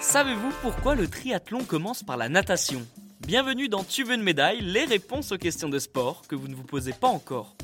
[0.00, 2.86] Savez-vous pourquoi le triathlon commence par la natation?
[3.26, 6.54] Bienvenue dans Tu veux une médaille, les réponses aux questions de sport que vous ne
[6.54, 7.56] vous posez pas encore.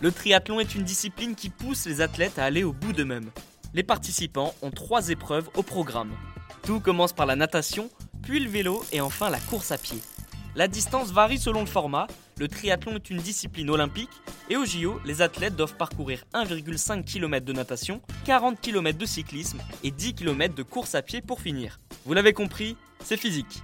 [0.00, 3.30] Le triathlon est une discipline qui pousse les athlètes à aller au bout d'eux-mêmes.
[3.74, 6.12] Les participants ont trois épreuves au programme.
[6.62, 7.90] Tout commence par la natation,
[8.22, 10.00] puis le vélo et enfin la course à pied.
[10.58, 14.10] La distance varie selon le format, le triathlon est une discipline olympique
[14.50, 19.60] et au JO, les athlètes doivent parcourir 1,5 km de natation, 40 km de cyclisme
[19.84, 21.78] et 10 km de course à pied pour finir.
[22.04, 23.62] Vous l'avez compris, c'est physique.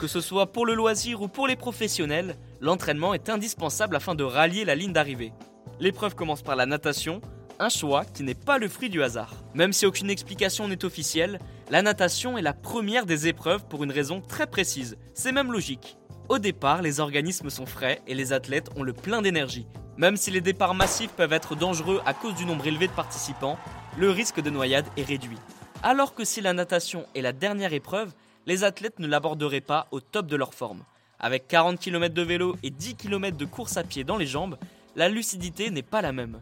[0.00, 4.24] Que ce soit pour le loisir ou pour les professionnels, l'entraînement est indispensable afin de
[4.24, 5.34] rallier la ligne d'arrivée.
[5.80, 7.20] L'épreuve commence par la natation,
[7.58, 9.34] un choix qui n'est pas le fruit du hasard.
[9.52, 11.40] Même si aucune explication n'est officielle,
[11.70, 14.96] la natation est la première des épreuves pour une raison très précise.
[15.14, 15.96] C'est même logique.
[16.28, 19.68] Au départ, les organismes sont frais et les athlètes ont le plein d'énergie.
[19.96, 23.56] Même si les départs massifs peuvent être dangereux à cause du nombre élevé de participants,
[23.96, 25.38] le risque de noyade est réduit.
[25.84, 28.12] Alors que si la natation est la dernière épreuve,
[28.46, 30.82] les athlètes ne l'aborderaient pas au top de leur forme.
[31.20, 34.58] Avec 40 km de vélo et 10 km de course à pied dans les jambes,
[34.96, 36.40] la lucidité n'est pas la même.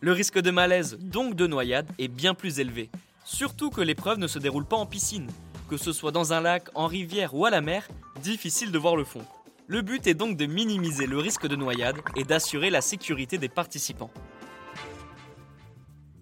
[0.00, 2.88] Le risque de malaise, donc de noyade, est bien plus élevé.
[3.24, 5.30] Surtout que l'épreuve ne se déroule pas en piscine.
[5.68, 7.88] Que ce soit dans un lac, en rivière ou à la mer,
[8.22, 9.24] difficile de voir le fond.
[9.66, 13.48] Le but est donc de minimiser le risque de noyade et d'assurer la sécurité des
[13.48, 14.10] participants.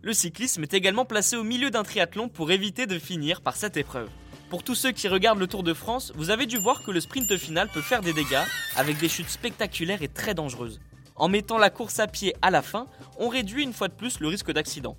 [0.02, 3.76] Le cyclisme est également placé au milieu d'un triathlon pour éviter de finir par cette
[3.76, 4.08] épreuve.
[4.50, 7.00] Pour tous ceux qui regardent le Tour de France, vous avez dû voir que le
[7.00, 8.44] sprint final peut faire des dégâts
[8.76, 10.80] avec des chutes spectaculaires et très dangereuses.
[11.16, 12.86] En mettant la course à pied à la fin,
[13.18, 14.96] on réduit une fois de plus le risque d'accident.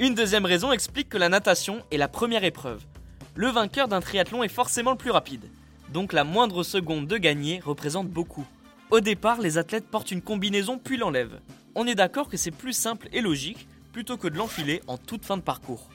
[0.00, 2.84] Une deuxième raison explique que la natation est la première épreuve.
[3.34, 5.50] Le vainqueur d'un triathlon est forcément le plus rapide,
[5.92, 8.46] donc la moindre seconde de gagner représente beaucoup.
[8.92, 11.40] Au départ, les athlètes portent une combinaison puis l'enlèvent.
[11.74, 15.24] On est d'accord que c'est plus simple et logique plutôt que de l'enfiler en toute
[15.24, 15.88] fin de parcours.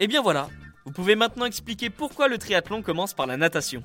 [0.00, 0.48] Et bien voilà,
[0.84, 3.84] vous pouvez maintenant expliquer pourquoi le triathlon commence par la natation.